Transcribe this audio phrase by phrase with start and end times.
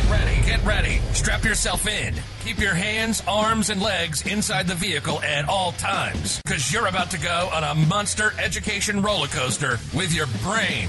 [0.00, 0.98] Get ready, get ready.
[1.12, 2.14] Strap yourself in.
[2.42, 7.10] Keep your hands, arms, and legs inside the vehicle at all times, because you're about
[7.10, 10.88] to go on a monster education roller coaster with your brain.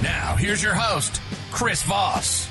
[0.00, 1.20] Now, here's your host,
[1.50, 2.48] Chris Voss.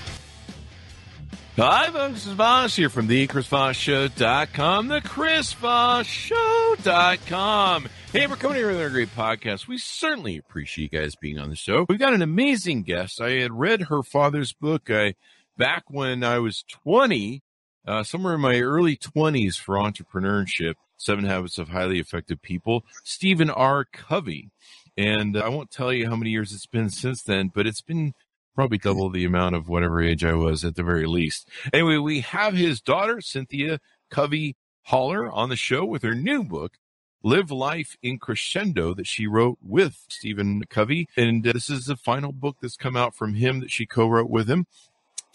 [1.55, 2.15] Hi, folks.
[2.15, 7.87] This is Voss here from the ChrisVossShow.com, the ChrisVossShow.com.
[8.11, 9.69] Hey, we're coming here with a great podcast.
[9.69, 11.85] We certainly appreciate you guys being on the show.
[11.87, 13.21] We've got an amazing guest.
[13.21, 15.15] I had read her father's book I,
[15.57, 17.41] back when I was 20,
[17.87, 23.49] uh, somewhere in my early 20s for entrepreneurship, Seven Habits of Highly Effective People, Stephen
[23.49, 23.85] R.
[23.85, 24.49] Covey.
[24.97, 28.13] And I won't tell you how many years it's been since then, but it's been
[28.55, 31.49] probably double the amount of whatever age I was at the very least.
[31.73, 36.77] Anyway, we have his daughter, Cynthia Covey Haller, on the show with her new book,
[37.21, 41.09] Live Life in Crescendo, that she wrote with Stephen Covey.
[41.17, 44.07] And uh, this is the final book that's come out from him that she co
[44.07, 44.65] wrote with him.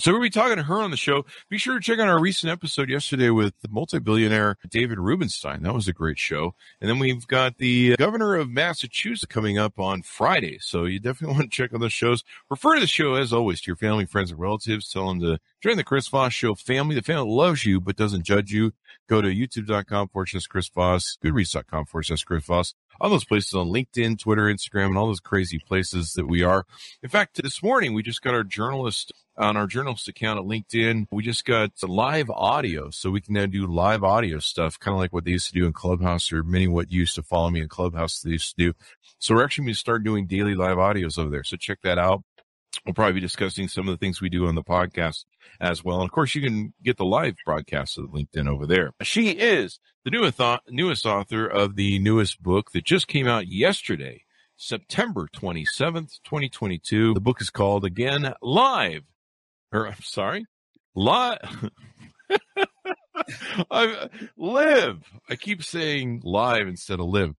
[0.01, 1.27] So we'll be talking to her on the show.
[1.51, 5.63] Be sure to check out our recent episode yesterday with the multi-billionaire David Rubenstein.
[5.63, 6.55] That was a great show.
[6.81, 10.57] And then we've got the governor of Massachusetts coming up on Friday.
[10.63, 12.25] So you definitely want to check on those shows.
[12.49, 14.91] Refer to the show as always to your family, friends, and relatives.
[14.91, 16.95] Tell them to join the Chris Voss Show family.
[16.95, 18.73] The family loves you but doesn't judge you.
[19.09, 23.55] Go to youtube.com forward slash Chris Voss, goodreads.com forward slash Chris Voss all those places
[23.55, 26.67] on LinkedIn, Twitter, Instagram, and all those crazy places that we are.
[27.03, 31.07] In fact, this morning we just got our journalist on our journalist account at LinkedIn.
[31.11, 34.99] We just got live audio, so we can now do live audio stuff, kind of
[34.99, 37.61] like what they used to do in Clubhouse, or many what used to follow me
[37.61, 38.73] in Clubhouse they used to do.
[39.19, 41.45] So we're actually going to start doing daily live audios over there.
[41.45, 42.23] So check that out.
[42.85, 45.25] We'll probably be discussing some of the things we do on the podcast
[45.61, 46.01] as well.
[46.01, 48.93] And of course, you can get the live broadcast of LinkedIn over there.
[49.03, 54.25] She is the newest, newest author of the newest book that just came out yesterday,
[54.57, 57.15] September 27th, 2022.
[57.15, 59.03] The book is called again Live.
[59.73, 60.47] Or I'm sorry,
[60.95, 61.71] live.
[63.71, 64.99] I live.
[65.29, 67.35] I keep saying live instead of live.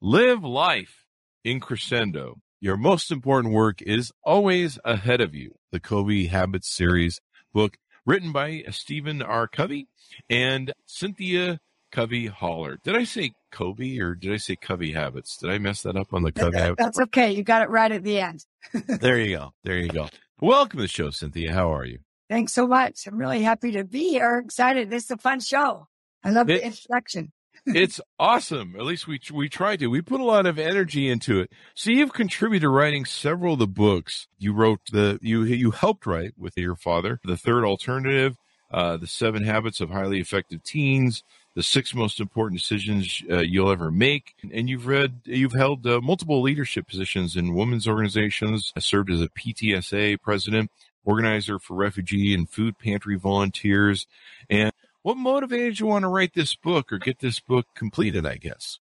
[0.00, 1.04] Live life
[1.44, 2.38] in crescendo.
[2.60, 5.56] Your most important work is always ahead of you.
[5.72, 7.20] The Covey Habits series
[7.52, 9.46] book written by Stephen R.
[9.46, 9.88] Covey
[10.30, 11.60] and Cynthia
[11.92, 12.78] Covey Haller.
[12.82, 15.36] Did I say Covey or did I say Covey Habits?
[15.36, 16.82] Did I mess that up on the Covey Habits?
[16.82, 17.32] That's okay.
[17.32, 18.46] You got it right at the end.
[18.72, 19.52] there you go.
[19.62, 20.08] There you go.
[20.40, 21.52] Welcome to the show, Cynthia.
[21.52, 21.98] How are you?
[22.30, 23.06] Thanks so much.
[23.06, 24.38] I'm really happy to be here.
[24.38, 24.88] Excited.
[24.88, 25.88] This is a fun show.
[26.24, 27.32] I love it, the introduction.
[27.66, 28.74] It's awesome.
[28.76, 29.88] At least we we try to.
[29.88, 31.50] We put a lot of energy into it.
[31.74, 34.28] So you've contributed to writing several of the books.
[34.38, 38.36] You wrote the you you helped write with your father, The Third Alternative,
[38.70, 41.22] uh, The Seven Habits of Highly Effective Teens,
[41.54, 46.00] The Six Most Important Decisions uh, You'll Ever Make, and you've read you've held uh,
[46.00, 48.72] multiple leadership positions in women's organizations.
[48.76, 50.70] I served as a PTSA president
[51.06, 54.06] organizer for refugee and food pantry volunteers.
[54.50, 54.72] And
[55.06, 58.80] what motivated you want to write this book or get this book completed, I guess?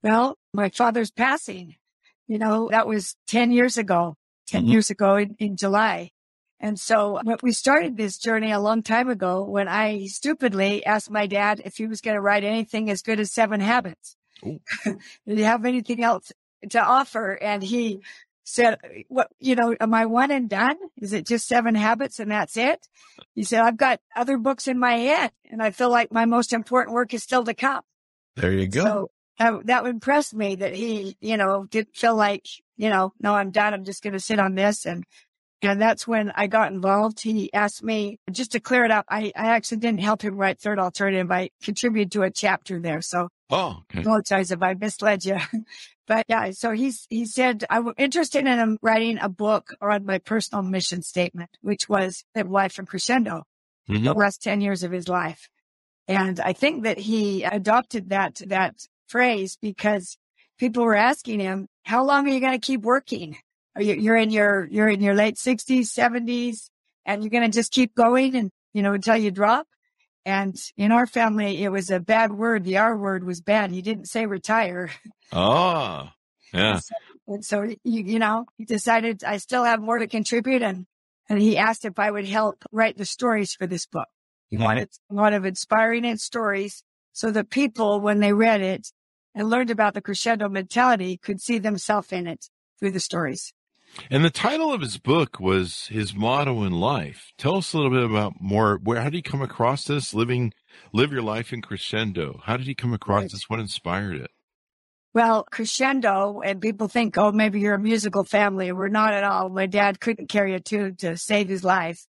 [0.00, 1.74] Well, my father's passing,
[2.28, 4.14] you know, that was 10 years ago,
[4.46, 4.70] 10 mm-hmm.
[4.70, 6.12] years ago in, in July.
[6.60, 11.26] And so we started this journey a long time ago when I stupidly asked my
[11.26, 14.14] dad if he was going to write anything as good as seven habits.
[14.44, 16.30] Did he have anything else
[16.70, 17.32] to offer?
[17.32, 18.00] And he
[18.44, 20.76] said, what, you know, am I one and done?
[21.00, 22.86] Is it just seven habits and that's it?
[23.34, 26.52] He said, I've got other books in my head and I feel like my most
[26.52, 27.82] important work is still to come.
[28.36, 28.84] There you go.
[28.84, 33.34] So that, that impressed me that he, you know, didn't feel like, you know, no,
[33.34, 33.74] I'm done.
[33.74, 34.86] I'm just going to sit on this.
[34.86, 35.04] And,
[35.62, 37.20] and that's when I got involved.
[37.20, 39.06] He asked me just to clear it up.
[39.08, 41.30] I, I actually didn't help him write third alternative.
[41.30, 43.00] I contributed to a chapter there.
[43.00, 44.00] So Oh, okay.
[44.00, 45.36] apologize if I misled you.
[46.06, 50.62] but yeah, so he's, he said, I'm interested in writing a book on my personal
[50.62, 53.44] mission statement, which was live life in crescendo
[53.88, 54.04] mm-hmm.
[54.04, 55.48] the last 10 years of his life.
[56.08, 58.74] And I think that he adopted that, that
[59.06, 60.16] phrase because
[60.58, 63.36] people were asking him, how long are you going to keep working?
[63.74, 66.70] Are you, you're in your, you're in your late sixties, seventies,
[67.06, 69.66] and you're going to just keep going and, you know, until you drop.
[70.24, 72.64] And in our family, it was a bad word.
[72.64, 73.72] The R word was bad.
[73.72, 74.90] He didn't say retire.
[75.34, 76.10] Oh,
[76.52, 76.74] yeah.
[76.74, 76.94] And so,
[77.26, 80.60] and so you, you know, he decided I still have more to contribute.
[80.60, 80.84] And,
[81.30, 84.08] and he asked if I would help write the stories for this book.
[84.50, 86.84] He wanted a lot of inspiring stories
[87.14, 88.92] so that people, when they read it,
[89.34, 93.54] and learned about the crescendo mentality could see themselves in it through the stories.
[94.10, 97.32] And the title of his book was his motto in life.
[97.38, 98.78] Tell us a little bit about more.
[98.82, 100.14] Where how did he come across this?
[100.14, 100.52] Living,
[100.92, 102.40] live your life in crescendo.
[102.44, 103.48] How did he come across this?
[103.48, 104.30] What inspired it?
[105.14, 108.72] Well, crescendo, and people think, oh, maybe you're a musical family.
[108.72, 109.50] We're not at all.
[109.50, 112.06] My dad couldn't carry a tune to save his life.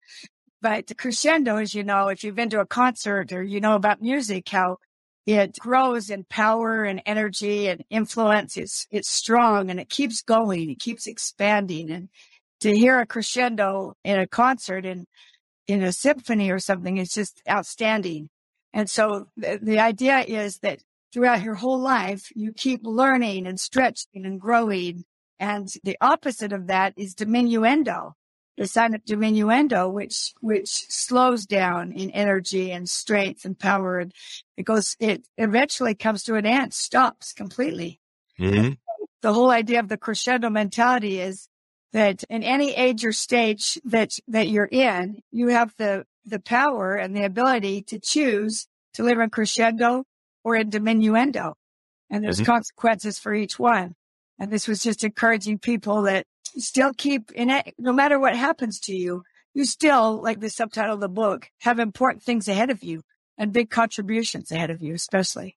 [0.62, 4.04] But crescendo, as you know, if you've been to a concert or you know about
[4.04, 4.78] music, how
[5.26, 8.58] it grows in power and energy and influence.
[8.58, 10.70] It's, it's strong and it keeps going.
[10.70, 11.92] It keeps expanding.
[11.92, 12.10] And
[12.62, 15.06] to hear a crescendo in a concert and
[15.68, 18.30] in a symphony or something is just outstanding.
[18.74, 20.80] And so the, the idea is that
[21.14, 25.04] throughout your whole life, you keep learning and stretching and growing.
[25.40, 28.14] And the opposite of that is diminuendo
[28.62, 33.98] the sign of diminuendo, which, which slows down in energy and strength and power.
[33.98, 34.14] And
[34.56, 38.00] it goes, it eventually comes to an end, stops completely.
[38.40, 38.74] Mm-hmm.
[39.24, 41.48] The whole idea of the crescendo mentality is
[41.92, 46.94] that in any age or stage that, that you're in, you have the, the power
[46.94, 50.04] and the ability to choose to live in crescendo
[50.44, 51.54] or in diminuendo.
[52.12, 52.46] And there's mm-hmm.
[52.46, 53.96] consequences for each one.
[54.38, 58.80] And this was just encouraging people that still keep in it, no matter what happens
[58.82, 62.84] to you, you still, like the subtitle of the book, have important things ahead of
[62.84, 63.04] you
[63.38, 65.58] and big contributions ahead of you, especially.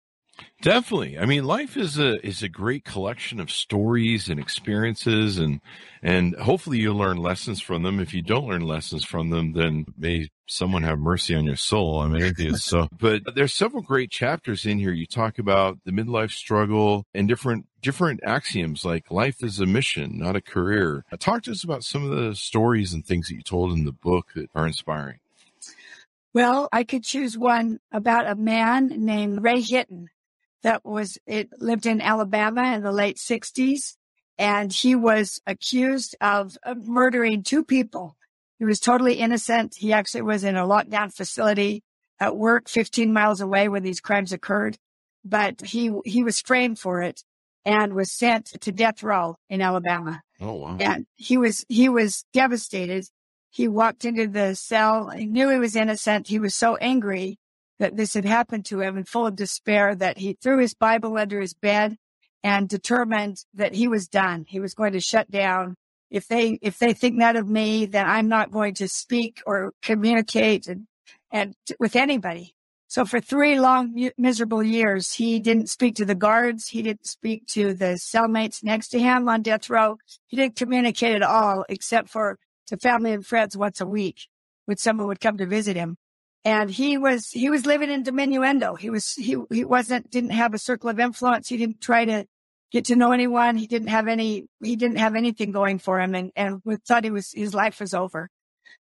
[0.61, 1.19] Definitely.
[1.19, 5.61] I mean, life is a is a great collection of stories and experiences and
[6.01, 7.99] and hopefully you learn lessons from them.
[7.99, 12.01] If you don't learn lessons from them, then may someone have mercy on your soul.
[12.01, 12.65] I'm an atheist.
[12.65, 14.91] So, but there's several great chapters in here.
[14.91, 20.17] You talk about the midlife struggle and different, different axioms like life is a mission,
[20.17, 21.05] not a career.
[21.19, 23.91] Talk to us about some of the stories and things that you told in the
[23.91, 25.19] book that are inspiring.
[26.33, 30.09] Well, I could choose one about a man named Ray Hinton
[30.63, 33.97] that was, it lived in Alabama in the late sixties.
[34.39, 38.17] And he was accused of, of murdering two people.
[38.59, 39.75] He was totally innocent.
[39.77, 41.83] He actually was in a lockdown facility
[42.19, 44.77] at work 15 miles away when these crimes occurred,
[45.25, 47.23] but he, he was framed for it
[47.65, 50.21] and was sent to death row in Alabama.
[50.39, 50.77] Oh, wow.
[50.79, 53.05] And he was, he was devastated.
[53.49, 55.09] He walked into the cell.
[55.09, 56.27] He knew he was innocent.
[56.27, 57.37] He was so angry
[57.79, 61.17] that this had happened to him and full of despair that he threw his Bible
[61.17, 61.97] under his bed
[62.43, 64.45] and determined that he was done.
[64.47, 65.75] He was going to shut down.
[66.13, 69.73] If they, if they think that of me, then I'm not going to speak or
[69.81, 70.85] communicate and,
[71.31, 72.53] and with anybody.
[72.87, 76.67] So for three long, miserable years, he didn't speak to the guards.
[76.67, 79.97] He didn't speak to the cellmates next to him on death row.
[80.27, 82.37] He didn't communicate at all except for
[82.67, 84.27] to family and friends once a week
[84.65, 85.97] when someone would come to visit him.
[86.45, 88.77] And he was, he was living in diminuendo.
[88.77, 91.49] He was, he, he wasn't, didn't have a circle of influence.
[91.49, 92.27] He didn't try to
[92.73, 93.55] get to know anyone.
[93.55, 97.11] He didn't have any, he didn't have anything going for him and, and thought he
[97.11, 98.29] was, his life was over.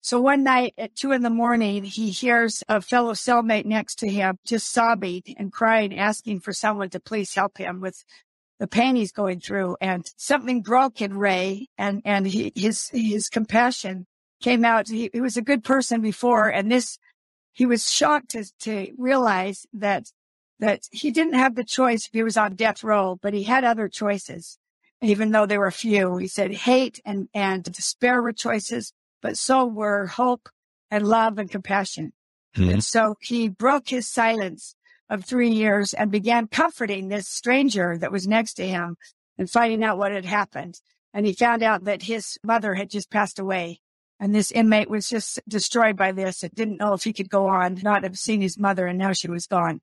[0.01, 4.09] So one night at two in the morning, he hears a fellow cellmate next to
[4.09, 8.03] him just sobbing and crying, asking for someone to please help him with
[8.59, 9.77] the pain he's going through.
[9.79, 14.07] And something broke in Ray and, and he, his, his compassion
[14.41, 14.89] came out.
[14.89, 16.49] He, he was a good person before.
[16.49, 16.97] And this,
[17.53, 20.07] he was shocked to, to realize that
[20.59, 23.63] that he didn't have the choice if he was on death row, but he had
[23.63, 24.57] other choices,
[25.01, 26.17] even though there were few.
[26.17, 30.49] He said hate and, and despair were choices, but so were hope
[30.89, 32.13] and love and compassion.
[32.55, 32.69] Mm-hmm.
[32.69, 34.75] And so he broke his silence
[35.09, 38.95] of three years and began comforting this stranger that was next to him
[39.37, 40.79] and finding out what had happened.
[41.13, 43.79] And he found out that his mother had just passed away.
[44.19, 47.47] And this inmate was just destroyed by this and didn't know if he could go
[47.47, 49.81] on, not have seen his mother, and now she was gone.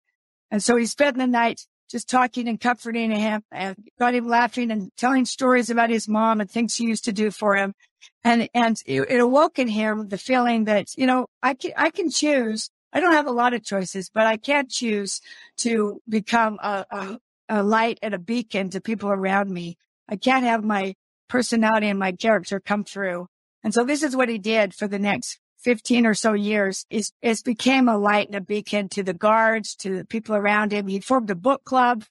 [0.51, 4.71] And so he spent the night just talking and comforting him and got him laughing
[4.71, 7.75] and telling stories about his mom and things she used to do for him.
[8.23, 11.91] And, and it, it awoke in him the feeling that, you know, I can, I
[11.91, 12.71] can choose.
[12.93, 15.21] I don't have a lot of choices, but I can choose
[15.59, 19.77] to become a, a, a light and a beacon to people around me.
[20.09, 20.95] I can't have my
[21.29, 23.27] personality and my character come through.
[23.63, 27.13] And so this is what he did for the next 15 or so years is,
[27.23, 30.87] is became a light and a beacon to the guards, to the people around him.
[30.87, 32.05] He formed a book club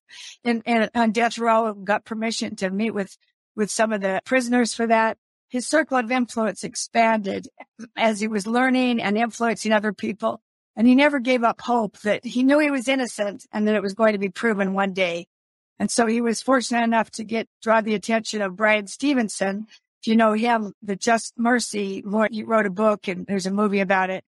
[0.43, 0.61] in,
[0.93, 3.17] on death row, got permission to meet with,
[3.55, 5.17] with some of the prisoners for that.
[5.49, 7.47] His circle of influence expanded
[7.95, 10.41] as he was learning and influencing other people.
[10.75, 13.81] And he never gave up hope that he knew he was innocent and that it
[13.81, 15.27] was going to be proven one day.
[15.79, 19.67] And so he was fortunate enough to get, draw the attention of Bryan Stevenson,
[20.05, 23.79] you know him, the Just Mercy, Lord, he wrote a book and there's a movie
[23.79, 24.23] about it.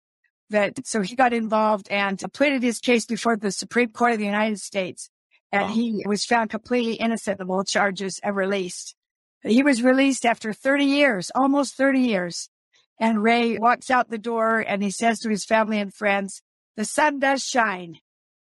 [0.50, 4.25] That so he got involved and pleaded his case before the Supreme Court of the
[4.25, 5.10] United States.
[5.51, 5.74] and wow.
[5.74, 8.96] he was found completely innocent of all charges and released.
[9.44, 12.50] He was released after 30 years, almost 30 years.
[13.00, 16.42] And Ray walks out the door and he says to his family and friends,
[16.75, 18.00] the sun does shine.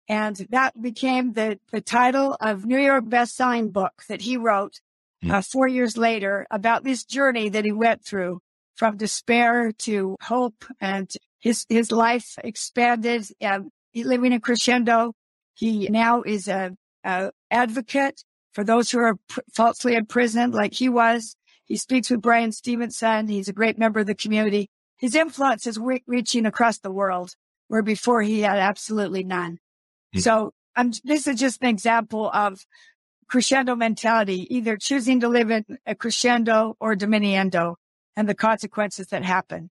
[0.08, 4.80] And that became the, the title of New York best-selling book that he wrote.
[5.28, 8.40] Uh, four years later about this journey that he went through
[8.74, 15.12] from despair to hope and his, his life expanded and living in crescendo.
[15.54, 16.72] He now is a,
[17.04, 18.22] a advocate
[18.52, 21.36] for those who are pr- falsely imprisoned like he was.
[21.66, 23.28] He speaks with Bryan Stevenson.
[23.28, 24.70] He's a great member of the community.
[24.96, 27.34] His influence is re- reaching across the world
[27.68, 29.52] where before he had absolutely none.
[29.52, 30.20] Mm-hmm.
[30.20, 32.64] So um, this is just an example of
[33.30, 37.76] crescendo mentality, either choosing to live in a crescendo or diminuendo
[38.16, 39.70] and the consequences that happen.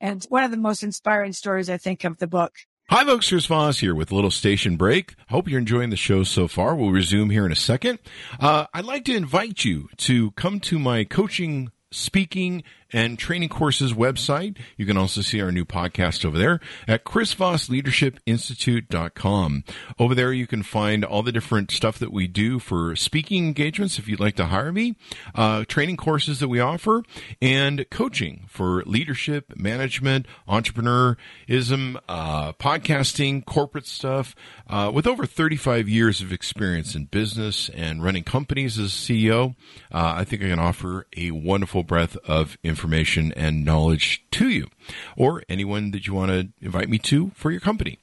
[0.00, 2.54] And one of the most inspiring stories, I think, of the book.
[2.90, 3.28] Hi, folks.
[3.28, 5.14] Here's Voss here with a little station break.
[5.28, 6.74] Hope you're enjoying the show so far.
[6.74, 7.98] We'll resume here in a second.
[8.38, 13.92] Uh, I'd like to invite you to come to my coaching speaking and training courses
[13.92, 14.56] website.
[14.76, 19.64] You can also see our new podcast over there at chrisvossleadershipinstitute.com.
[19.98, 23.98] Over there, you can find all the different stuff that we do for speaking engagements
[23.98, 24.96] if you'd like to hire me,
[25.34, 27.02] uh, training courses that we offer,
[27.42, 34.34] and coaching for leadership, management, entrepreneurism, uh, podcasting, corporate stuff.
[34.66, 39.54] Uh, with over 35 years of experience in business and running companies as CEO,
[39.92, 44.48] uh, I think I can offer a wonderful breadth of information information and knowledge to
[44.48, 44.68] you
[45.16, 47.98] or anyone that you want to invite me to for your company.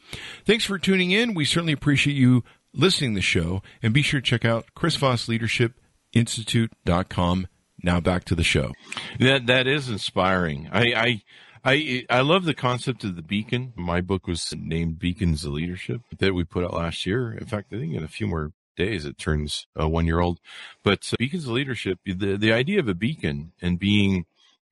[0.46, 1.34] Thanks for tuning in.
[1.34, 4.98] We certainly appreciate you listening to the show and be sure to check out Chris
[4.98, 5.80] Voss Leadership
[6.14, 7.48] Institute.com.
[7.82, 8.72] Now back to the show.
[9.20, 10.70] That that is inspiring.
[10.72, 11.22] I, I
[11.64, 13.74] I I love the concept of the beacon.
[13.76, 17.34] My book was named Beacons of Leadership that we put out last year.
[17.34, 20.40] In fact, I think in a few more days it turns a one year old.
[20.84, 24.26] But uh, Beacons of Leadership, the the idea of a beacon and being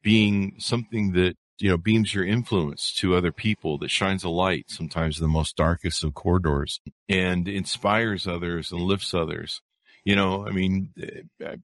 [0.04, 4.66] being something that you know beams your influence to other people that shines a light
[4.68, 6.80] sometimes in the most darkest of corridors
[7.10, 9.62] and inspires others and lifts others.
[10.06, 11.56] You know i mean eh, eh,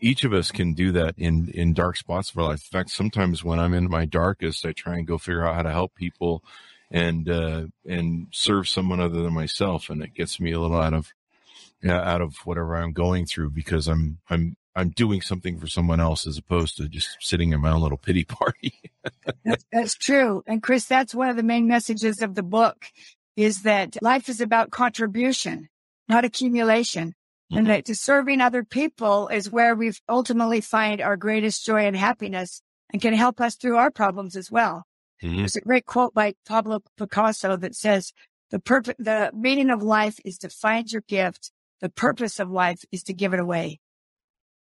[0.00, 2.90] each of us can do that in in dark spots of our life in fact
[2.90, 5.94] sometimes when i'm in my darkest i try and go figure out how to help
[5.94, 6.42] people
[6.90, 10.92] and uh and serve someone other than myself and it gets me a little out
[10.92, 11.12] of
[11.88, 16.26] out of whatever i'm going through because i'm i'm I'm doing something for someone else
[16.26, 18.74] as opposed to just sitting in my own little pity party.
[19.44, 20.42] that's, that's true.
[20.46, 22.86] And Chris, that's one of the main messages of the book
[23.36, 25.68] is that life is about contribution,
[26.08, 27.14] not accumulation.
[27.50, 27.58] Mm-hmm.
[27.58, 31.96] And that to serving other people is where we ultimately find our greatest joy and
[31.96, 32.62] happiness
[32.92, 34.84] and can help us through our problems as well.
[35.22, 35.38] Mm-hmm.
[35.38, 38.12] There's a great quote by Pablo Picasso that says,
[38.50, 41.52] the purpose, the meaning of life is to find your gift.
[41.80, 43.80] The purpose of life is to give it away.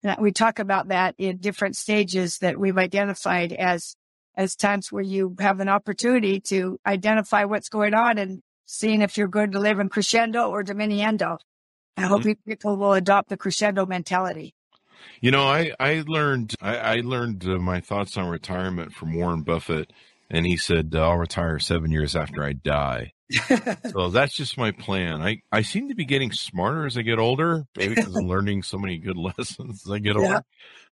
[0.06, 3.96] And we talk about that in different stages that we've identified as,
[4.36, 9.18] as times where you have an opportunity to identify what's going on and seeing if
[9.18, 11.38] you're going to live in crescendo or diminuendo.
[11.98, 12.50] I hope mm-hmm.
[12.50, 14.54] people will adopt the crescendo mentality.
[15.22, 19.42] You know, I, I learned, I, I learned uh, my thoughts on retirement from Warren
[19.42, 19.92] Buffett
[20.30, 23.14] and he said, I'll retire seven years after I die.
[23.92, 25.22] So that's just my plan.
[25.22, 28.64] I, I seem to be getting smarter as I get older, maybe because I'm learning
[28.64, 30.28] so many good lessons as I get older.
[30.28, 30.40] Yeah.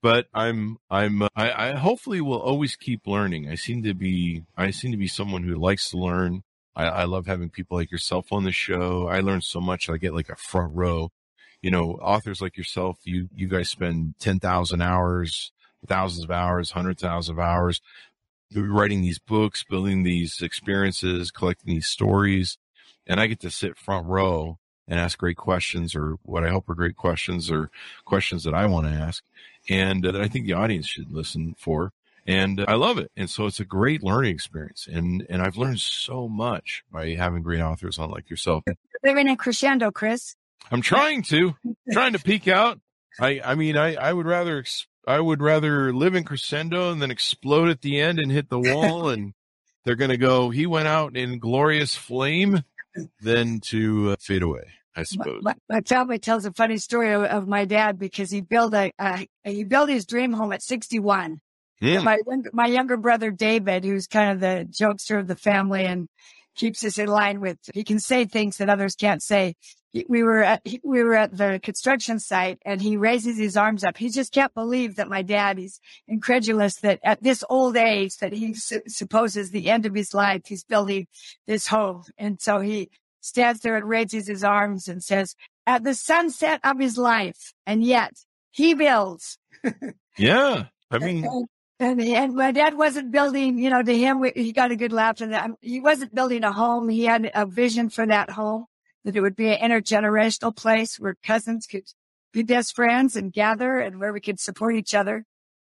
[0.03, 3.49] But I'm I'm uh, I, I hopefully will always keep learning.
[3.49, 6.43] I seem to be I seem to be someone who likes to learn.
[6.75, 9.09] I, I love having people like yourself on the show.
[9.09, 9.89] I learn so much.
[9.89, 11.11] I get like a front row.
[11.63, 15.53] You know, authors like yourself, you you guys spend ten thousand hours,
[15.87, 17.81] thousands of hours, hundreds of thousands of hours
[18.55, 22.59] writing these books, building these experiences, collecting these stories.
[23.07, 26.69] And I get to sit front row and ask great questions or what I hope
[26.69, 27.71] are great questions or
[28.05, 29.25] questions that I want to ask
[29.69, 31.93] and uh, that I think the audience should listen for.
[32.27, 33.13] And I love it.
[33.17, 34.89] And so it's a great learning experience.
[34.91, 38.65] And, and I've learned so much by having great authors on like yourself.
[39.05, 40.35] Living in a crescendo, Chris.
[40.71, 41.55] I'm trying to,
[41.93, 42.81] trying to peek out.
[43.21, 44.65] I, I mean, I, I would rather
[45.07, 48.61] I would rather live in crescendo and then explode at the end and hit the
[48.75, 49.35] wall and
[49.85, 52.65] they're going to go, he went out in glorious flame
[53.21, 54.65] than to uh, fade away.
[54.97, 55.43] I suppose.
[55.43, 58.91] My, my, family tells a funny story of, of my dad because he built a,
[58.99, 61.41] a, he built his dream home at 61.
[61.83, 62.03] Mm.
[62.03, 62.17] My
[62.55, 66.09] my younger brother David, who's kind of the jokester of the family and
[66.57, 69.55] keeps us in line with, he can say things that others can't say
[70.11, 73.97] we were at we were at the construction site and he raises his arms up
[73.97, 78.35] he just can't believe that my dad he's incredulous that at this old age that
[78.35, 81.07] he su- supposes the end of his life he's building
[81.47, 82.91] this home and so he
[83.27, 85.35] stands there and raises his arms and says
[85.67, 87.53] at the sunset of his life.
[87.67, 88.13] And yet
[88.53, 89.39] he builds.
[90.19, 90.65] yeah.
[90.91, 91.47] I mean, and,
[91.79, 95.21] and and my dad wasn't building, you know, to him, he got a good laugh
[95.21, 95.51] and that.
[95.61, 96.89] He wasn't building a home.
[96.89, 98.67] He had a vision for that home,
[99.05, 101.85] that it would be an intergenerational place where cousins could
[102.33, 105.25] be best friends and gather and where we could support each other.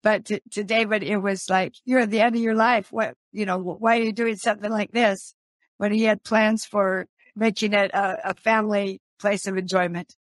[0.02, 2.92] But to, to David, it was like, you're at the end of your life.
[2.92, 5.34] What, you know, why are you doing something like this?
[5.78, 10.14] When he had plans for making it a, a family place of enjoyment.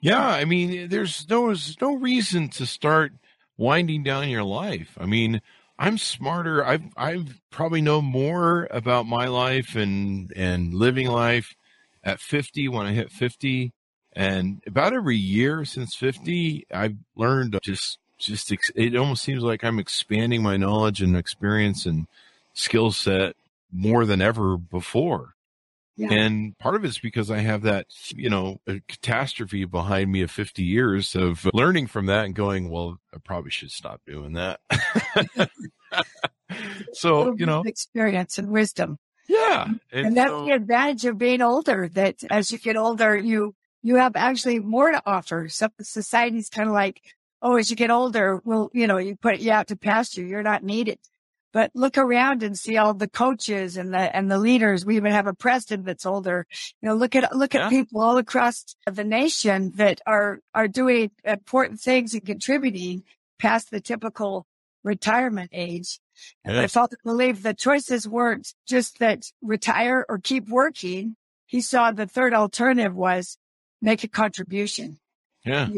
[0.00, 0.26] Yeah.
[0.26, 3.12] I mean, there's no, there's no reason to start
[3.56, 4.96] winding down your life.
[5.00, 5.40] I mean,
[5.78, 6.64] I'm smarter.
[6.64, 11.54] I've I've probably know more about my life and and living life
[12.04, 13.72] at 50 when I hit 50
[14.14, 19.78] and about every year since 50 I've learned just just it almost seems like I'm
[19.78, 22.06] expanding my knowledge and experience and
[22.54, 23.34] skill set
[23.72, 25.34] more than ever before.
[25.96, 26.10] Yeah.
[26.10, 30.62] And part of it's because I have that, you know, catastrophe behind me of 50
[30.62, 34.60] years of learning from that and going, well, I probably should stop doing that.
[36.92, 38.98] so, you know, experience and wisdom.
[39.28, 39.66] Yeah.
[39.92, 43.54] And, and that's so, the advantage of being older that as you get older, you,
[43.82, 45.48] you have actually more to offer.
[45.48, 47.02] So society's kind of like,
[47.42, 50.24] oh, as you get older, well, you know, you put you out to pasture.
[50.24, 50.98] You're not needed.
[51.52, 54.86] But look around and see all the coaches and the and the leaders.
[54.86, 56.46] We even have a president that's older.
[56.80, 61.10] You know, look at look at people all across the nation that are are doing
[61.24, 63.04] important things and contributing
[63.38, 64.46] past the typical
[64.82, 66.00] retirement age.
[66.44, 71.16] And I felt to believe the choices weren't just that retire or keep working.
[71.46, 73.36] He saw the third alternative was
[73.80, 74.98] make a contribution.
[75.44, 75.68] Yeah.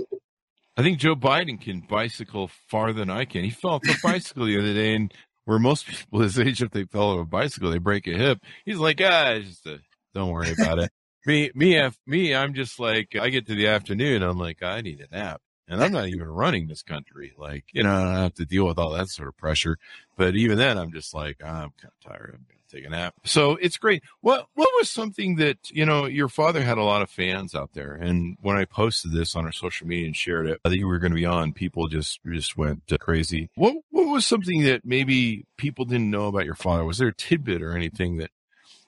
[0.77, 3.45] I think Joe Biden can bicycle farther than I can.
[3.45, 5.13] He fell off a bicycle the other day and
[5.45, 8.41] where most people his age, if they fell off a bicycle, they break a hip.
[8.65, 9.81] He's like, ah, just a,
[10.15, 10.91] don't worry about it.
[11.27, 15.01] me, me, me, I'm just like, I get to the afternoon, I'm like, I need
[15.01, 15.41] a nap.
[15.67, 17.33] And I'm not even running this country.
[17.39, 19.79] Like, you know, I don't have to deal with all that sort of pressure.
[20.15, 22.39] But even then, I'm just like, I'm kind of tired.
[22.75, 23.15] Take a nap.
[23.25, 24.03] So it's great.
[24.21, 27.73] What what was something that you know your father had a lot of fans out
[27.73, 30.81] there, and when I posted this on our social media and shared it, I think
[30.81, 31.53] we were going to be on.
[31.53, 33.49] People just just went crazy.
[33.55, 36.85] What what was something that maybe people didn't know about your father?
[36.85, 38.31] Was there a tidbit or anything that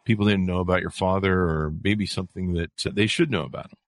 [0.05, 3.79] people didn't know about your father, or maybe something that they should know about him?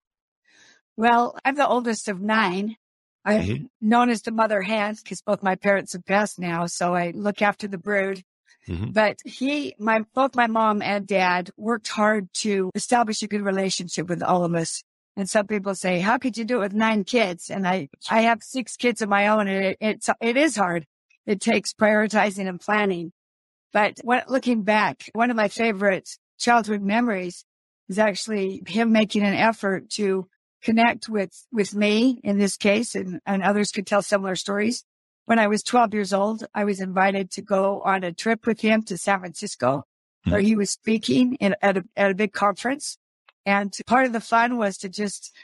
[0.97, 2.77] Well, I'm the oldest of nine.
[3.25, 3.65] I'm mm-hmm.
[3.81, 6.67] known as the mother hen because both my parents have passed now.
[6.67, 8.23] So I look after the brood.
[8.69, 8.91] Mm-hmm.
[8.91, 14.09] But he, my, both my mom and dad worked hard to establish a good relationship
[14.09, 14.83] with all of us.
[15.17, 17.51] And some people say, how could you do it with nine kids?
[17.51, 20.87] And I, I have six kids of my own and it, it's, it is hard.
[21.27, 23.13] It takes prioritizing and planning.
[23.73, 27.45] But when, looking back, one of my favorite childhood memories
[27.89, 30.29] is actually him making an effort to
[30.63, 34.85] connect with, with me in this case and, and others could tell similar stories
[35.29, 38.63] when I was 12 years old, I was invited to go on a trip with
[38.63, 39.85] him to San Francisco
[40.25, 40.31] mm-hmm.
[40.31, 42.97] where he was speaking in, at, a, at a big conference.
[43.45, 45.37] And part of the fun was to just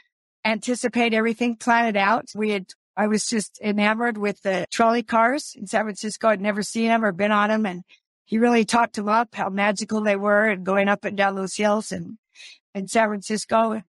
[0.43, 2.29] anticipate everything, plan it out.
[2.33, 2.65] We had,
[2.97, 6.29] I was just enamored with the trolley cars in San Francisco.
[6.29, 7.67] I'd never seen them or been on them.
[7.67, 7.83] And
[8.23, 11.55] he really talked them up, how magical they were and going up and down those
[11.55, 11.91] hills.
[11.91, 12.17] And
[12.73, 13.83] in San Francisco,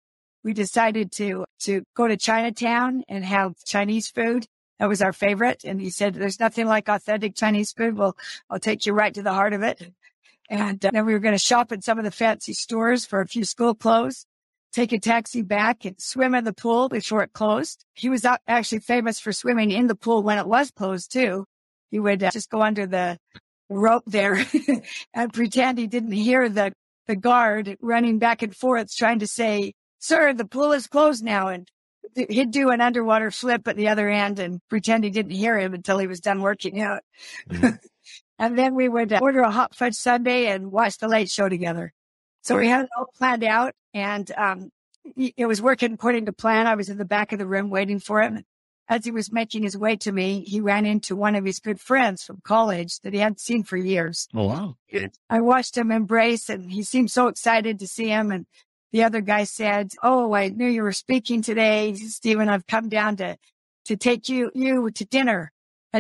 [0.43, 4.45] we decided to, to go to Chinatown and have Chinese food
[4.79, 5.63] that was our favorite.
[5.63, 7.97] And he said, there's nothing like authentic Chinese food.
[7.97, 8.17] Well,
[8.49, 9.93] I'll take you right to the heart of it.
[10.49, 13.21] And uh, then we were going to shop at some of the fancy stores for
[13.21, 14.25] a few school clothes,
[14.73, 17.83] take a taxi back and swim in the pool before it closed.
[17.93, 21.45] He was actually famous for swimming in the pool when it was closed too.
[21.89, 23.17] He would uh, just go under the
[23.69, 24.45] rope there
[25.13, 26.73] and pretend he didn't hear the,
[27.07, 31.47] the guard running back and forth trying to say, sir, the pool is closed now.
[31.47, 31.67] And
[32.15, 35.73] he'd do an underwater flip at the other end and pretend he didn't hear him
[35.73, 37.01] until he was done working out.
[37.49, 37.75] Mm-hmm.
[38.39, 41.93] and then we would order a hot fudge sundae and watch the late show together.
[42.43, 44.71] So we had it all planned out and, um,
[45.15, 46.65] it was working according to plan.
[46.65, 48.43] I was in the back of the room waiting for him.
[48.87, 51.79] As he was making his way to me, he ran into one of his good
[51.79, 54.27] friends from college that he hadn't seen for years.
[54.33, 54.77] Oh, wow.
[55.29, 58.31] I watched him embrace and he seemed so excited to see him.
[58.31, 58.45] And
[58.95, 61.93] the other guy said, Oh, I knew you were speaking today.
[61.95, 63.35] Stephen, I've come down to,
[63.87, 65.51] to take you, you to dinner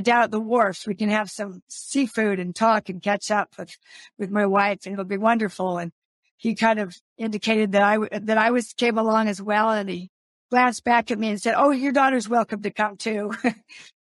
[0.01, 0.87] down at the wharf.
[0.87, 3.75] We can have some seafood and talk and catch up with,
[4.17, 5.77] with my wife and it'll be wonderful.
[5.77, 5.91] And
[6.37, 9.71] he kind of indicated that I, that I was came along as well.
[9.71, 10.09] And he
[10.49, 13.33] glanced back at me and said, Oh, your daughter's welcome to come too.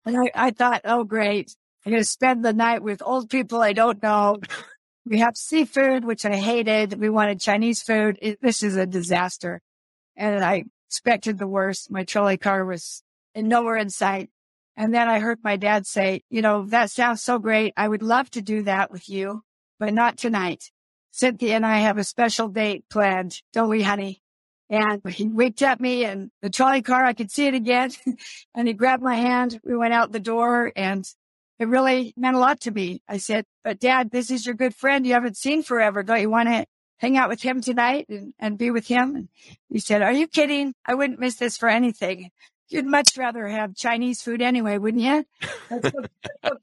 [0.07, 1.57] and I, I thought, Oh, great.
[1.85, 4.39] I'm going to spend the night with old people I don't know.
[5.09, 6.99] We have seafood, which I hated.
[6.99, 8.19] We wanted Chinese food.
[8.21, 9.63] It, this is a disaster.
[10.17, 11.93] And I expected the worst.
[11.93, 13.05] My trolley car was
[13.37, 14.31] nowhere in sight.
[14.77, 17.73] And then I heard my dad say, you know, that sounds so great.
[17.77, 19.43] I would love to do that with you,
[19.79, 20.73] but not tonight.
[21.13, 24.23] Cynthia and I have a special date planned, don't we, honey?
[24.69, 27.93] And he winked at me and the trolley car, I could see it again.
[28.55, 29.61] and he grabbed my hand.
[29.65, 31.09] We went out the door and
[31.59, 33.03] it really meant a lot to me.
[33.09, 36.03] I said, but dad, this is your good friend you haven't seen forever.
[36.03, 36.67] Don't you want to
[36.99, 39.17] hang out with him tonight and, and be with him?
[39.17, 39.29] And
[39.71, 40.75] he said, are you kidding?
[40.85, 42.31] I wouldn't miss this for anything.
[42.69, 45.25] You'd much rather have Chinese food anyway, wouldn't you?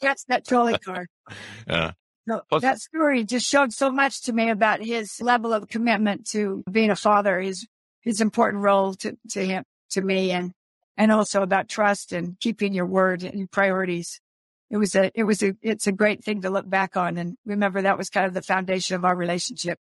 [0.01, 1.08] That's that trolley car.
[1.67, 1.91] Yeah.
[2.27, 6.63] So that story just showed so much to me about his level of commitment to
[6.71, 7.67] being a father, his
[7.99, 10.53] his important role to, to him, to me, and
[10.95, 14.21] and also about trust and keeping your word and priorities.
[14.69, 17.38] It was a it was a it's a great thing to look back on and
[17.45, 19.80] remember that was kind of the foundation of our relationship.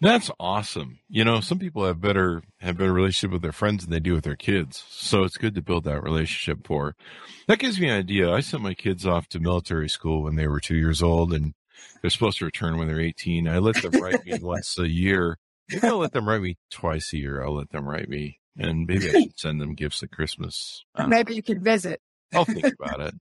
[0.00, 0.98] That's awesome.
[1.08, 4.14] You know, some people have better have better relationship with their friends than they do
[4.14, 4.84] with their kids.
[4.88, 6.96] So it's good to build that relationship for.
[7.46, 8.32] That gives me an idea.
[8.32, 11.54] I sent my kids off to military school when they were two years old and
[12.00, 13.46] they're supposed to return when they're 18.
[13.46, 15.38] I let them write me once a year.
[15.70, 17.44] Maybe I'll let them write me twice a year.
[17.44, 20.84] I'll let them write me and maybe I should send them gifts at Christmas.
[21.06, 22.00] Maybe you could visit.
[22.34, 23.14] I'll think about it.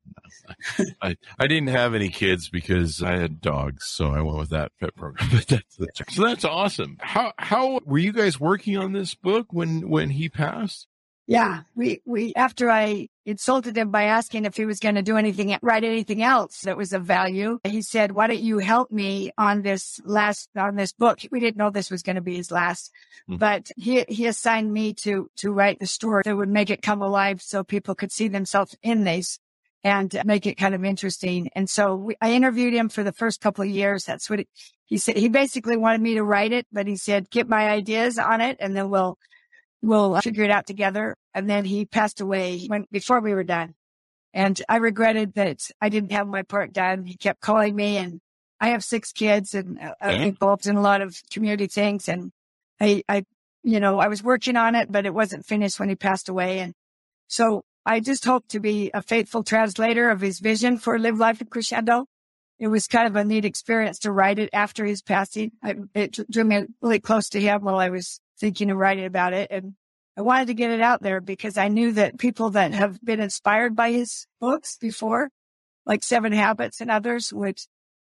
[1.02, 4.72] I, I didn't have any kids because I had dogs, so I went with that
[4.80, 5.30] pet program.
[5.48, 5.78] that's
[6.10, 6.98] so that's awesome.
[7.00, 10.88] How how were you guys working on this book when when he passed?
[11.28, 15.18] Yeah, we, we, after I insulted him by asking if he was going to do
[15.18, 19.32] anything, write anything else that was of value, he said, why don't you help me
[19.38, 21.20] on this last, on this book?
[21.32, 22.92] We didn't know this was going to be his last,
[23.30, 23.38] mm-hmm.
[23.38, 27.02] but he, he assigned me to, to write the story that would make it come
[27.02, 29.40] alive so people could see themselves in these
[29.84, 31.50] and make it kind of interesting.
[31.56, 34.04] And so we, I interviewed him for the first couple of years.
[34.04, 34.50] That's what it,
[34.86, 35.18] he said.
[35.18, 38.58] He basically wanted me to write it, but he said, get my ideas on it
[38.60, 39.18] and then we'll
[39.82, 41.16] we'll figure it out together.
[41.34, 43.76] And then he passed away when, before we were done.
[44.34, 47.06] And I regretted that I didn't have my part done.
[47.06, 48.22] He kept calling me and
[48.60, 52.08] I have six kids and uh, I'm involved in a lot of community things.
[52.08, 52.32] And
[52.80, 53.26] I, I,
[53.64, 56.60] you know, I was working on it, but it wasn't finished when he passed away.
[56.60, 56.74] And
[57.28, 61.42] so I just hope to be a faithful translator of his vision for Live Life
[61.42, 62.06] in Crescendo.
[62.60, 65.52] It was kind of a neat experience to write it after his passing.
[65.64, 69.32] I, it drew me really close to him while I was thinking of writing about
[69.32, 69.50] it.
[69.50, 69.76] And
[70.18, 73.22] I wanted to get it out there because I knew that people that have been
[73.22, 75.30] inspired by his books before,
[75.86, 77.60] like Seven Habits and others would,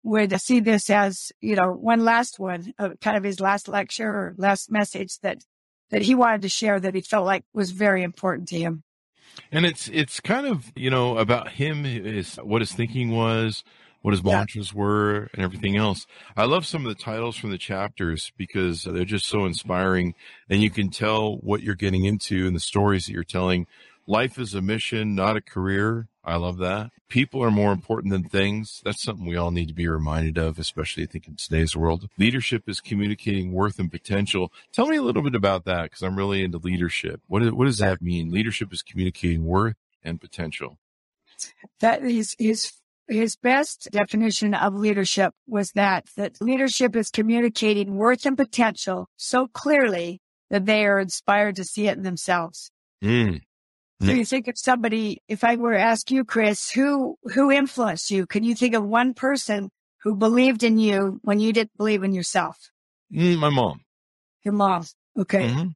[0.02, 4.08] would see this as, you know, one last one, uh, kind of his last lecture
[4.08, 5.38] or last message that,
[5.90, 8.82] that he wanted to share that he felt like was very important to him.
[9.50, 13.64] And it's, it's kind of, you know, about him, is what his thinking was,
[14.06, 14.78] what his mantras yeah.
[14.78, 16.06] were and everything else.
[16.36, 20.14] I love some of the titles from the chapters because they're just so inspiring
[20.48, 23.66] and you can tell what you're getting into and the stories that you're telling.
[24.06, 26.06] Life is a mission, not a career.
[26.22, 26.92] I love that.
[27.08, 28.80] People are more important than things.
[28.84, 32.08] That's something we all need to be reminded of, especially I think in today's world.
[32.16, 34.52] Leadership is communicating worth and potential.
[34.72, 37.22] Tell me a little bit about that because I'm really into leadership.
[37.26, 38.30] What, what does that mean?
[38.30, 40.78] Leadership is communicating worth and potential.
[41.80, 42.72] That is, is
[43.08, 49.46] his best definition of leadership was that, that leadership is communicating worth and potential so
[49.48, 52.70] clearly that they are inspired to see it in themselves.
[53.02, 53.40] Mm.
[54.02, 58.10] So you think of somebody, if I were to ask you, Chris, who, who influenced
[58.10, 58.26] you?
[58.26, 59.70] Can you think of one person
[60.02, 62.58] who believed in you when you didn't believe in yourself?
[63.12, 63.80] Mm, my mom.
[64.44, 64.84] Your mom.
[65.18, 65.48] Okay.
[65.48, 65.68] Mm-hmm.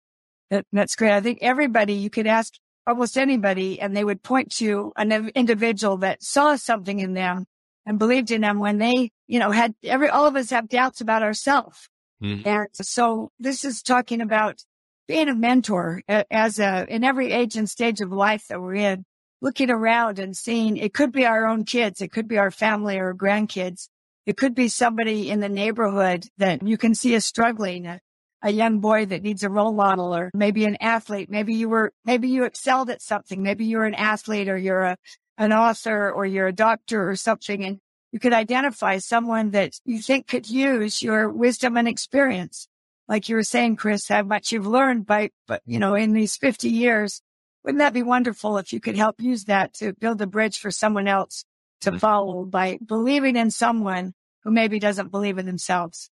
[0.50, 1.12] That, that's great.
[1.12, 2.52] I think everybody you could ask
[2.90, 7.46] almost anybody and they would point to an individual that saw something in them
[7.86, 11.00] and believed in them when they, you know, had every, all of us have doubts
[11.00, 11.88] about ourselves.
[12.22, 12.46] Mm.
[12.46, 14.62] And so this is talking about
[15.08, 19.04] being a mentor as a, in every age and stage of life that we're in,
[19.40, 22.00] looking around and seeing it could be our own kids.
[22.00, 23.88] It could be our family or grandkids.
[24.26, 28.00] It could be somebody in the neighborhood that you can see is struggling, a
[28.48, 31.30] young boy that needs a role model or maybe an athlete.
[31.30, 33.42] Maybe you were, maybe you excelled at something.
[33.42, 34.96] Maybe you're an athlete or you're a,
[35.36, 37.62] an author or you're a doctor or something.
[37.64, 37.80] And
[38.12, 42.66] you could identify someone that you think could use your wisdom and experience.
[43.08, 46.36] Like you were saying, Chris, how much you've learned by, but you know, in these
[46.36, 47.22] 50 years,
[47.64, 50.70] wouldn't that be wonderful if you could help use that to build a bridge for
[50.70, 51.44] someone else
[51.82, 51.98] to mm-hmm.
[51.98, 56.10] follow by believing in someone who maybe doesn't believe in themselves?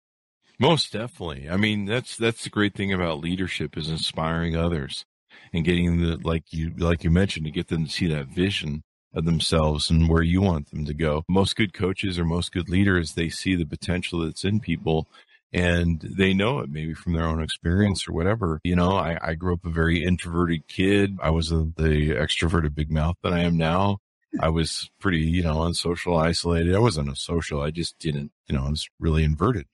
[0.58, 1.48] Most definitely.
[1.50, 5.04] I mean, that's that's the great thing about leadership is inspiring others
[5.52, 8.84] and getting the like you like you mentioned to get them to see that vision
[9.14, 11.24] of themselves and where you want them to go.
[11.28, 15.08] Most good coaches or most good leaders, they see the potential that's in people
[15.52, 18.60] and they know it maybe from their own experience or whatever.
[18.64, 21.16] You know, I, I grew up a very introverted kid.
[21.22, 23.98] I was a, the extroverted big mouth that I am now.
[24.40, 26.74] I was pretty, you know, unsocial, isolated.
[26.74, 27.62] I wasn't a social.
[27.62, 29.66] I just didn't, you know, I was really inverted.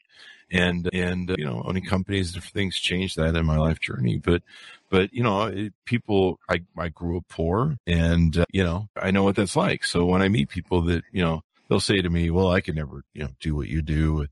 [0.52, 4.18] And, and, you know, owning companies, things changed that in my life journey.
[4.18, 4.42] But,
[4.90, 9.22] but, you know, people, I, I grew up poor and, uh, you know, I know
[9.22, 9.84] what that's like.
[9.84, 12.74] So when I meet people that, you know, they'll say to me, well, I could
[12.74, 14.30] never, you know, do what you do with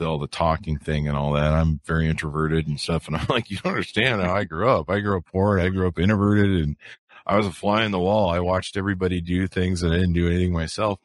[0.00, 1.52] all the talking thing and all that.
[1.52, 3.06] I'm very introverted and stuff.
[3.06, 4.90] And I'm like, you don't understand how I grew up.
[4.90, 5.60] I grew up poor.
[5.60, 6.76] I grew up introverted and
[7.26, 8.30] I was a fly in the wall.
[8.30, 10.98] I watched everybody do things and I didn't do anything myself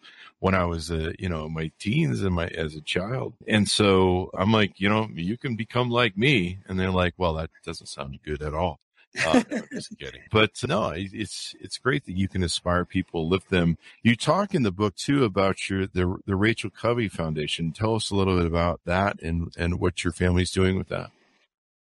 [0.43, 3.33] when I was, uh, you know, my teens and my, as a child.
[3.47, 6.59] And so I'm like, you know, you can become like me.
[6.67, 8.81] And they're like, well, that doesn't sound good at all.
[9.25, 10.19] Uh, just kidding.
[10.33, 13.77] But no, it's it's great that you can inspire people, lift them.
[14.01, 17.71] You talk in the book too about your the the Rachel Covey Foundation.
[17.71, 21.11] Tell us a little bit about that and and what your family's doing with that.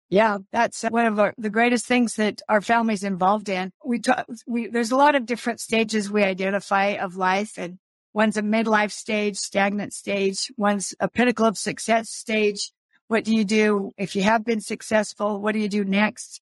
[0.08, 3.72] Yeah, that's one of our, the greatest things that our family's involved in.
[3.84, 7.80] We talk, we, there's a lot of different stages we identify of life and
[8.16, 10.50] one's a midlife stage, stagnant stage.
[10.56, 12.72] One's a pinnacle of success stage.
[13.10, 15.42] What do you do if you have been successful?
[15.42, 16.42] What do you do next?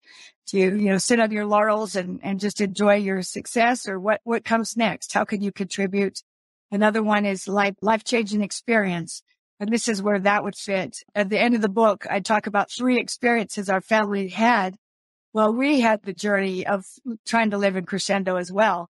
[0.47, 4.01] Do you, you know, sit on your laurels and, and just enjoy your success or
[4.01, 5.13] what, what comes next?
[5.13, 6.21] How can you contribute?
[6.71, 9.23] Another one is life, life changing experience.
[9.61, 10.97] And this is where that would fit.
[11.15, 14.75] At the end of the book, I talk about three experiences our family had.
[15.31, 16.83] Well, we had the journey of
[17.25, 18.89] trying to live in crescendo as well.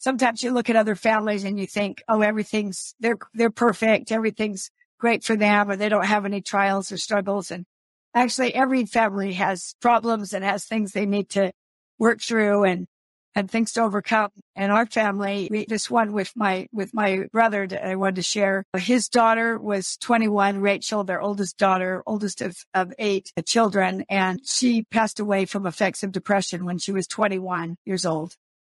[0.00, 4.10] Sometimes you look at other families and you think, oh, everything's, they're, they're perfect.
[4.10, 7.50] Everything's great for them or they don't have any trials or struggles.
[7.50, 7.66] And
[8.14, 11.52] actually every family has problems and has things they need to
[11.98, 12.86] work through and,
[13.34, 14.30] and things to overcome.
[14.56, 18.22] And our family, we, this one with my, with my brother that I wanted to
[18.22, 18.64] share.
[18.78, 24.06] His daughter was 21, Rachel, their oldest daughter, oldest of, of eight children.
[24.08, 28.34] And she passed away from effects of depression when she was 21 years old.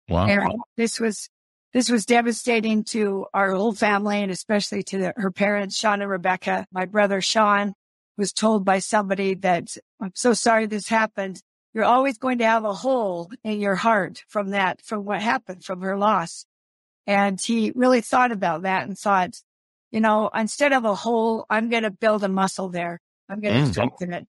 [0.10, 0.28] Wow.
[0.28, 1.30] And this was
[1.74, 6.10] this was devastating to our whole family and especially to the, her parents, Sean and
[6.10, 6.68] Rebecca.
[6.72, 7.74] My brother Sean
[8.18, 11.42] was told by somebody that I'm so sorry this happened.
[11.74, 15.64] You're always going to have a hole in your heart from that, from what happened,
[15.64, 16.46] from her loss.
[17.08, 19.42] And he really thought about that and thought,
[19.92, 23.02] you know, instead of a hole, I'm going to build a muscle there.
[23.28, 23.72] I'm going to mm.
[23.72, 24.28] strengthen it.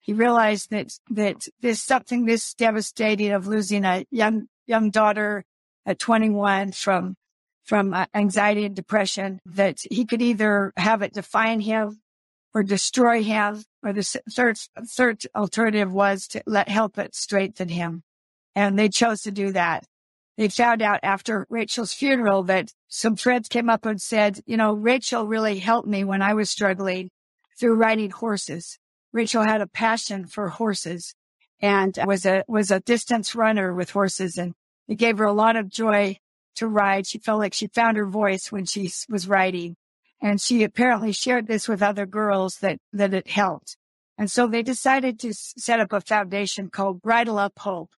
[0.00, 5.44] He realized that, that this something this devastating of losing a young, young daughter
[5.86, 7.16] at 21 from
[7.62, 12.00] from uh, anxiety and depression that he could either have it define him
[12.52, 18.02] or destroy him or the third third alternative was to let help it strengthen him.
[18.54, 19.84] And they chose to do that.
[20.36, 24.72] They found out after Rachel's funeral that some friends came up and said, you know,
[24.72, 27.10] Rachel really helped me when I was struggling
[27.58, 28.78] through riding horses.
[29.12, 31.14] Rachel had a passion for horses
[31.64, 34.36] and was a, was a distance runner with horses.
[34.36, 34.54] And
[34.86, 36.18] it gave her a lot of joy
[36.56, 37.06] to ride.
[37.06, 39.76] She felt like she found her voice when she was riding.
[40.20, 43.78] And she apparently shared this with other girls that, that it helped.
[44.18, 47.94] And so they decided to set up a foundation called Bridle Up Hope.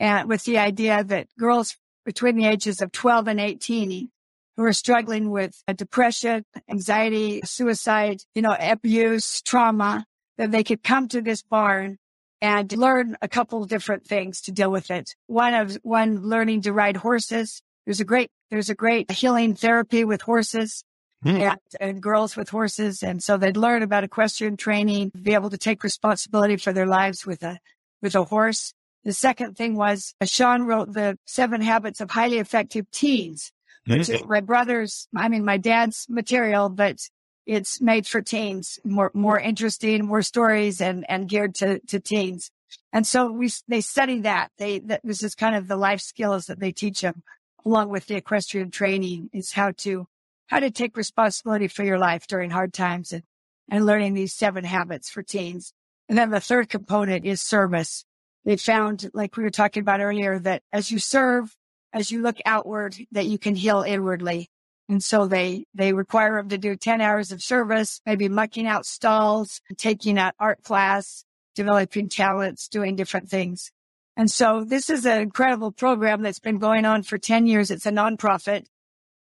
[0.00, 4.10] And with the idea that girls between the ages of 12 and 18
[4.56, 10.06] who are struggling with depression, anxiety, suicide, you know, abuse, trauma,
[10.38, 11.98] that they could come to this barn
[12.40, 15.14] and learn a couple of different things to deal with it.
[15.26, 17.62] One of one learning to ride horses.
[17.84, 20.84] There's a great there's a great healing therapy with horses.
[21.24, 21.40] Mm.
[21.40, 23.02] And, and, girls with horses.
[23.02, 27.24] And so they'd learn about equestrian training, be able to take responsibility for their lives
[27.24, 27.58] with a,
[28.02, 28.74] with a horse.
[29.02, 33.50] The second thing was uh, Sean wrote the seven habits of highly effective teens,
[33.86, 36.98] which is my brother's, I mean, my dad's material, but
[37.46, 42.50] it's made for teens, more, more interesting, more stories and, and geared to, to teens.
[42.92, 44.50] And so we, they study that.
[44.58, 47.22] They, that this is kind of the life skills that they teach them
[47.64, 50.06] along with the equestrian training is how to,
[50.46, 53.22] how to take responsibility for your life during hard times and,
[53.68, 55.72] and learning these seven habits for teens.
[56.08, 58.04] And then the third component is service.
[58.44, 61.56] They found, like we were talking about earlier, that as you serve,
[61.92, 64.48] as you look outward, that you can heal inwardly.
[64.88, 68.86] And so they, they require them to do 10 hours of service, maybe mucking out
[68.86, 73.72] stalls, taking an art class, developing talents, doing different things.
[74.16, 77.70] And so this is an incredible program that's been going on for 10 years.
[77.70, 78.66] It's a nonprofit.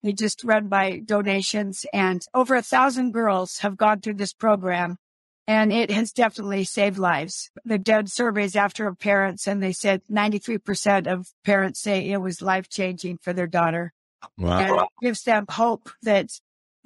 [0.02, 4.98] They just run by donations and over a thousand girls have gone through this program
[5.46, 7.50] and it has definitely saved lives.
[7.64, 12.68] They've done surveys after parents and they said 93% of parents say it was life
[12.68, 13.94] changing for their daughter.
[14.38, 14.58] Wow.
[14.58, 16.30] And it gives them hope that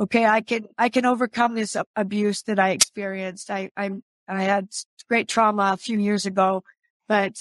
[0.00, 3.50] okay, I can, I can overcome this abuse that I experienced.
[3.50, 4.68] I, I'm, I had
[5.08, 6.62] great trauma a few years ago,
[7.08, 7.34] but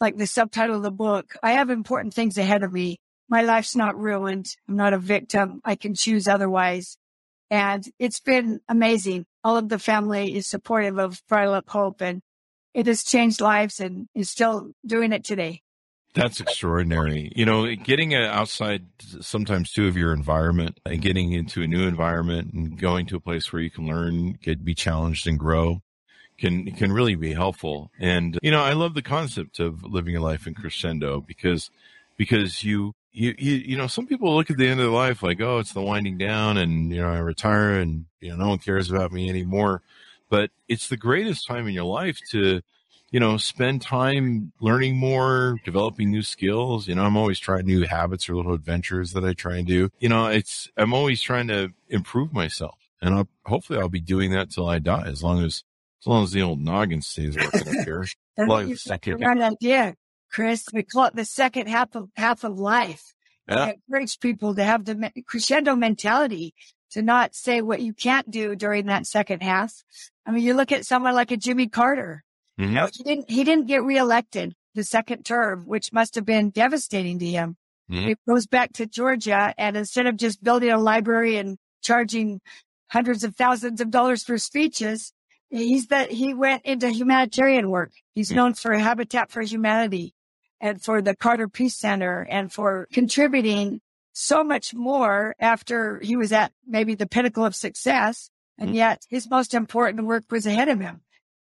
[0.00, 2.98] like the subtitle of the book, I have important things ahead of me.
[3.28, 4.46] My life's not ruined.
[4.68, 5.60] I'm not a victim.
[5.64, 6.96] I can choose otherwise.
[7.50, 9.26] And it's been amazing.
[9.44, 12.22] All of the family is supportive of Bridle Up Hope and
[12.74, 15.62] it has changed lives and is still doing it today.
[16.14, 17.32] That's extraordinary.
[17.36, 18.86] You know, getting outside
[19.20, 23.20] sometimes too of your environment and getting into a new environment and going to a
[23.20, 25.82] place where you can learn, get be challenged and grow
[26.38, 27.90] can can really be helpful.
[28.00, 31.70] And you know, I love the concept of living a life in crescendo because
[32.16, 35.22] because you you, you, you know, some people look at the end of their life
[35.22, 38.48] like, oh, it's the winding down and, you know, I retire and, you know, no
[38.50, 39.82] one cares about me anymore.
[40.28, 42.62] But it's the greatest time in your life to,
[43.10, 46.86] you know, spend time learning more, developing new skills.
[46.86, 49.90] You know, I'm always trying new habits or little adventures that I try and do.
[49.98, 54.30] You know, it's, I'm always trying to improve myself and I'll, hopefully I'll be doing
[54.32, 55.64] that till I die as long as,
[56.02, 58.06] as long as the old noggin stays working up here.
[58.36, 59.96] That's the right idea.
[60.32, 60.64] Chris.
[60.72, 63.12] We call it the second half of half of life.
[63.48, 63.64] Yeah.
[63.64, 66.54] I encourage people to have the crescendo mentality
[66.92, 69.74] to not say what you can't do during that second half.
[70.24, 72.24] I mean, you look at someone like a Jimmy Carter.
[72.60, 72.68] Mm-hmm.
[72.68, 76.50] You know, he didn't he didn't get reelected the second term, which must have been
[76.50, 77.56] devastating to him.
[77.90, 78.08] Mm-hmm.
[78.08, 82.40] He goes back to Georgia, and instead of just building a library and charging
[82.90, 85.12] hundreds of thousands of dollars for speeches,
[85.48, 87.92] he's that he went into humanitarian work.
[88.14, 88.36] He's mm-hmm.
[88.36, 90.14] known for Habitat for Humanity
[90.60, 93.80] and for the Carter Peace Center and for contributing
[94.12, 98.30] so much more after he was at maybe the pinnacle of success.
[98.58, 98.76] And mm-hmm.
[98.76, 101.00] yet his most important work was ahead of him.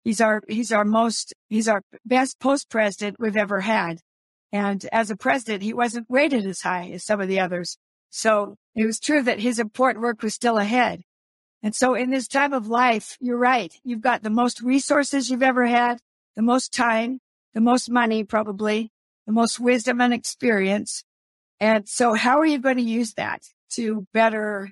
[0.03, 3.99] He's our, he's our most, he's our best post president we've ever had.
[4.51, 7.77] And as a president, he wasn't rated as high as some of the others.
[8.09, 11.03] So it was true that his important work was still ahead.
[11.61, 13.73] And so in this time of life, you're right.
[13.83, 15.99] You've got the most resources you've ever had,
[16.35, 17.19] the most time,
[17.53, 18.91] the most money probably,
[19.27, 21.03] the most wisdom and experience.
[21.59, 24.71] And so how are you going to use that to better,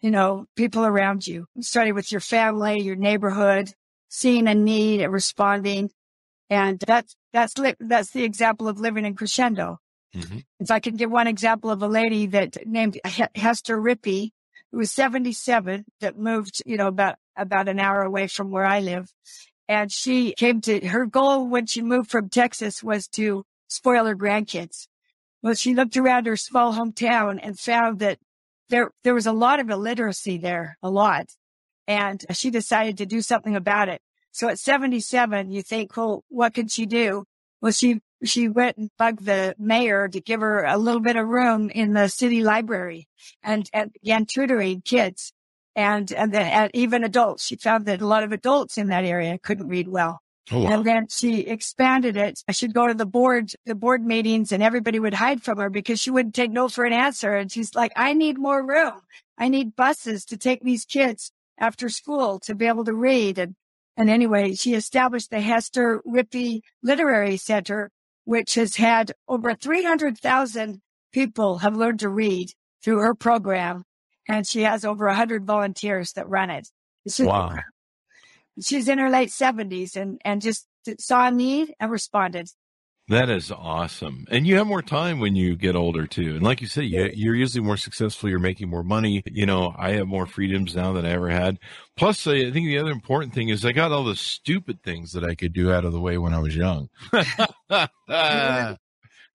[0.00, 3.72] you know, people around you, starting with your family, your neighborhood,
[4.08, 5.90] seeing a need and responding.
[6.48, 9.78] And that's, that's, li- that's the example of living in crescendo.
[10.14, 10.38] Mm-hmm.
[10.60, 12.98] If I can give one example of a lady that named
[13.34, 14.30] Hester Rippey,
[14.72, 18.80] who was 77 that moved, you know, about, about an hour away from where I
[18.80, 19.12] live.
[19.68, 24.16] And she came to her goal when she moved from Texas was to spoil her
[24.16, 24.86] grandkids.
[25.42, 28.18] Well, she looked around her small hometown and found that
[28.68, 31.26] there, there was a lot of illiteracy there, a lot.
[31.86, 34.00] And she decided to do something about it.
[34.32, 37.24] So at 77, you think, well, what could she do?
[37.62, 41.26] Well, she, she went and bugged the mayor to give her a little bit of
[41.26, 43.08] room in the city library
[43.42, 45.32] and, and began tutoring kids
[45.74, 47.46] and, and, the, and even adults.
[47.46, 50.20] She found that a lot of adults in that area couldn't read well.
[50.52, 50.70] Oh, wow.
[50.70, 52.42] And then she expanded it.
[52.46, 55.70] I should go to the board, the board meetings and everybody would hide from her
[55.70, 57.34] because she wouldn't take no for an answer.
[57.34, 59.00] And she's like, I need more room.
[59.38, 63.38] I need buses to take these kids after school to be able to read.
[63.38, 63.54] And,
[63.96, 67.90] and anyway, she established the Hester Rippey Literary Center,
[68.24, 70.80] which has had over 300,000
[71.12, 73.84] people have learned to read through her program.
[74.28, 76.68] And she has over 100 volunteers that run it.
[77.20, 77.56] wow
[78.62, 80.66] she's in her late seventies and, and just
[80.98, 82.48] saw a need and responded.
[83.08, 84.26] That is awesome.
[84.30, 86.34] And you have more time when you get older too.
[86.34, 88.28] And like you said, you, you're usually more successful.
[88.28, 89.22] You're making more money.
[89.26, 91.60] You know, I have more freedoms now than I ever had.
[91.96, 95.22] Plus, I think the other important thing is I got all the stupid things that
[95.22, 96.88] I could do out of the way when I was young.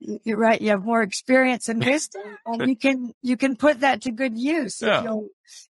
[0.01, 0.59] You're right.
[0.59, 4.35] You have more experience and wisdom, and you can you can put that to good
[4.37, 4.97] use yeah.
[4.97, 5.27] if you'll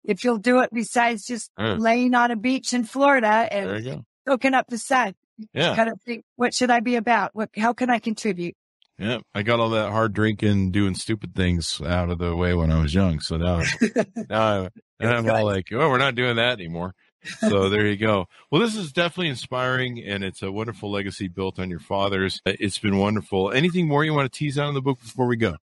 [0.04, 0.70] if you'll do it.
[0.72, 1.74] Besides just yeah.
[1.74, 5.14] laying on a beach in Florida and soaking up the sun.
[5.52, 5.76] Yeah.
[5.76, 7.34] Kind of think, what should I be about?
[7.34, 7.50] What?
[7.56, 8.54] How can I contribute?
[8.98, 12.70] Yeah, I got all that hard drinking, doing stupid things out of the way when
[12.70, 13.20] I was young.
[13.20, 13.60] So now,
[14.30, 14.68] now,
[14.98, 16.94] now I'm all like, oh, we're not doing that anymore
[17.40, 18.26] so there you go.
[18.50, 22.40] Well, this is definitely inspiring and it's a wonderful legacy built on your father's.
[22.44, 23.50] It's been wonderful.
[23.52, 25.56] Anything more you want to tease out in the book before we go?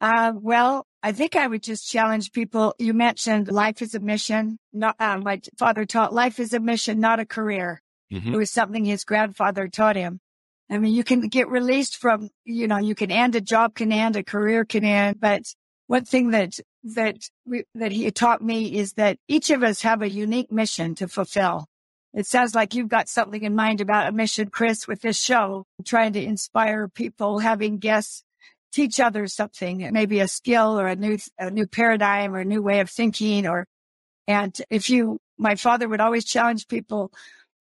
[0.00, 2.74] Uh, well, I think I would just challenge people.
[2.78, 4.58] You mentioned life is a mission.
[4.72, 7.80] Not, uh, my father taught life is a mission, not a career.
[8.12, 8.34] Mm-hmm.
[8.34, 10.20] It was something his grandfather taught him.
[10.70, 13.92] I mean, you can get released from, you know, you can end a job can
[13.92, 15.42] end, a career can end, but
[15.86, 16.58] one thing that
[16.94, 20.94] that we, that he taught me is that each of us have a unique mission
[20.96, 21.66] to fulfill.
[22.14, 25.64] It sounds like you've got something in mind about a mission, Chris, with this show,
[25.84, 28.22] trying to inspire people, having guests
[28.72, 32.62] teach others something, maybe a skill or a new, a new paradigm or a new
[32.62, 33.66] way of thinking or,
[34.28, 37.10] and if you, my father would always challenge people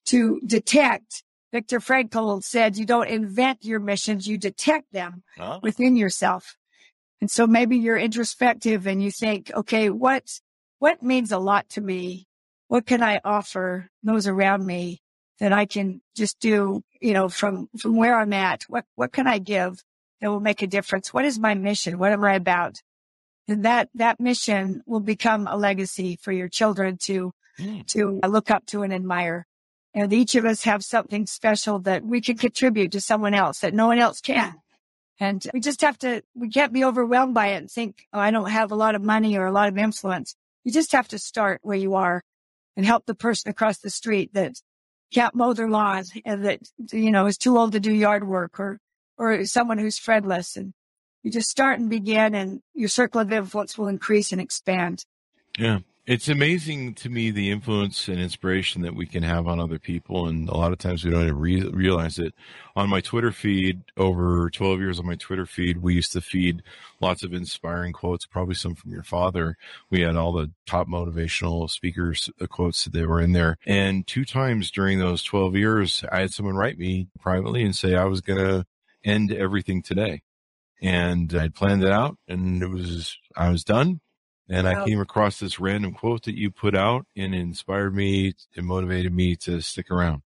[0.06, 1.24] to detect.
[1.52, 5.60] Viktor Frankl said, you don't invent your missions, you detect them huh?
[5.62, 6.58] within yourself.
[7.22, 10.40] And so maybe you're introspective and you think, okay, what,
[10.80, 12.28] what means a lot to me?
[12.68, 15.02] What can I offer those around me
[15.40, 18.64] that I can just do, you know, from, from where I'm at?
[18.68, 19.82] What, what can I give
[20.20, 21.14] that will make a difference?
[21.14, 21.98] What is my mission?
[22.00, 22.82] What am I about?
[23.48, 27.86] And that, that mission will become a legacy for your children to, mm.
[27.88, 29.46] to look up to and admire.
[29.96, 33.74] And each of us have something special that we can contribute to someone else that
[33.74, 34.56] no one else can.
[35.22, 38.30] And we just have to, we can't be overwhelmed by it and think, oh, I
[38.32, 40.36] don't have a lot of money or a lot of influence.
[40.66, 42.22] You just have to start where you are
[42.76, 44.56] and help the person across the street that
[45.14, 46.60] can't mow their lawn and that,
[46.92, 48.80] you know, is too old to do yard work or,
[49.18, 50.58] or someone who's friendless.
[50.58, 50.74] And
[51.24, 55.06] you just start and begin and your circle of influence will increase and expand.
[55.58, 55.80] Yeah.
[56.08, 60.28] It's amazing to me the influence and inspiration that we can have on other people,
[60.28, 62.36] and a lot of times we don't even re- realize it.
[62.76, 66.62] On my Twitter feed, over 12 years on my Twitter feed, we used to feed
[67.02, 69.58] lots of inspiring quotes, probably some from your father.
[69.90, 73.58] We had all the top motivational speakers uh, quotes that were in there.
[73.66, 77.96] And two times during those 12 years, I had someone write me privately and say
[77.96, 78.68] I was going to
[79.04, 80.22] end everything today.
[80.84, 84.02] And I'd planned it out and it was, I was done
[84.50, 88.34] and I came across this random quote that you put out and it inspired me
[88.56, 90.22] and motivated me to stick around.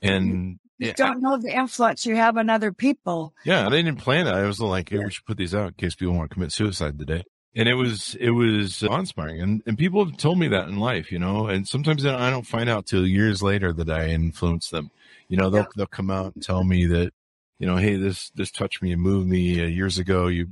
[0.00, 3.34] And you don't know the influence you have on other people.
[3.44, 4.32] Yeah, I didn't plan it.
[4.32, 6.52] I was like, hey, we should put these out in case people want to commit
[6.52, 7.24] suicide today.
[7.54, 9.40] And it was, it was inspiring.
[9.40, 12.46] And, and people have told me that in life, you know, and sometimes I don't
[12.46, 14.90] find out till years later that I influenced them.
[15.28, 15.68] You know, they'll, yeah.
[15.76, 17.12] they'll come out and tell me that,
[17.58, 20.28] you know, hey, this, this touched me and moved me uh, years ago.
[20.28, 20.48] You,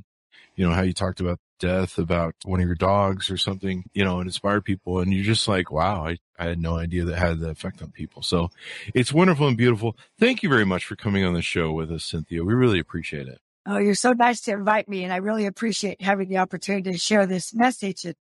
[0.55, 4.05] you know, how you talked about death, about one of your dogs or something, you
[4.05, 4.99] know, and inspire people.
[4.99, 7.93] And you're just like, wow, I, I had no idea that had the effect on
[7.93, 8.23] people.
[8.23, 8.51] So
[8.93, 9.97] it's wonderful and beautiful.
[10.19, 12.43] Thank you very much for coming on the show with us, Cynthia.
[12.43, 13.39] We really appreciate it.
[13.67, 15.05] Oh, you're so nice to invite me.
[15.05, 18.17] And I really appreciate having the opportunity to share this message and,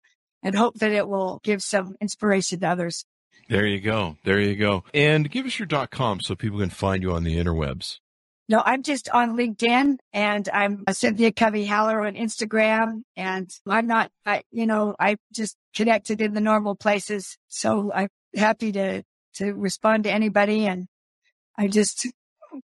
[0.42, 3.04] and hope that it will give some inspiration to others.
[3.48, 4.16] There you go.
[4.24, 4.82] There you go.
[4.92, 7.98] And give us your dot com so people can find you on the interwebs.
[8.48, 14.12] No, I'm just on LinkedIn and I'm Cynthia Covey Haller on Instagram and I'm not,
[14.24, 17.38] I, you know, I just connected in the normal places.
[17.48, 19.02] So I'm happy to,
[19.36, 20.66] to respond to anybody.
[20.66, 20.86] And
[21.58, 22.06] I'm just,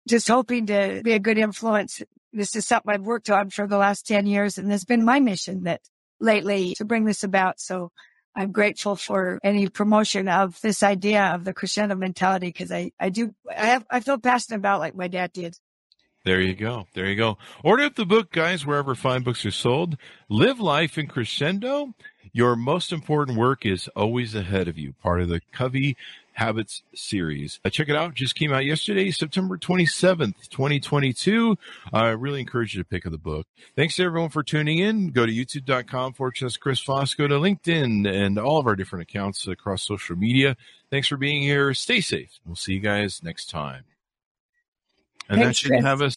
[0.08, 2.02] just hoping to be a good influence.
[2.32, 5.20] This is something I've worked on for the last 10 years and has been my
[5.20, 5.82] mission that
[6.22, 7.60] lately to bring this about.
[7.60, 7.92] So
[8.38, 13.10] I'm grateful for any promotion of this idea of the crescendo mentality because I, I
[13.10, 15.58] do, I have, I feel passionate about like my dad did.
[16.24, 16.86] There you go.
[16.94, 17.40] There you go.
[17.64, 19.98] Order up the book, guys, wherever fine books are sold.
[20.30, 21.96] Live life in crescendo.
[22.38, 24.94] Your most important work is always ahead of you.
[25.02, 25.98] Part of the Covey
[26.34, 27.60] Habits series.
[27.66, 28.14] Uh, check it out.
[28.14, 31.58] Just came out yesterday, September 27th, 2022.
[31.92, 33.48] I really encourage you to pick up the book.
[33.76, 35.10] Thanks to everyone for tuning in.
[35.10, 37.16] Go to youtube.com forward slash Chris Voss.
[37.16, 40.56] Go to LinkedIn and all of our different accounts across social media.
[40.92, 41.74] Thanks for being here.
[41.74, 42.40] Stay safe.
[42.46, 43.84] We'll see you guys next time.
[45.28, 45.84] And Thanks, that should Chris.
[45.84, 46.16] have us